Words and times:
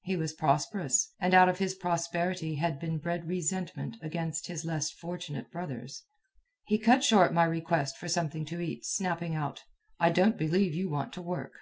He 0.00 0.16
was 0.16 0.32
prosperous, 0.32 1.12
and 1.20 1.34
out 1.34 1.46
of 1.50 1.58
his 1.58 1.74
prosperity 1.74 2.54
had 2.54 2.78
been 2.80 2.96
bred 2.96 3.28
resentment 3.28 3.98
against 4.00 4.46
his 4.46 4.64
less 4.64 4.90
fortunate 4.90 5.50
brothers. 5.50 6.04
He 6.64 6.78
cut 6.78 7.04
short 7.04 7.34
my 7.34 7.44
request 7.44 7.98
for 7.98 8.08
something 8.08 8.46
to 8.46 8.60
eat, 8.60 8.86
snapping 8.86 9.34
out, 9.34 9.64
"I 10.00 10.08
don't 10.08 10.38
believe 10.38 10.72
you 10.72 10.88
want 10.88 11.12
to 11.12 11.20
work." 11.20 11.52